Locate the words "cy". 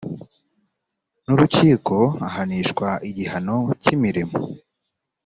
3.81-3.87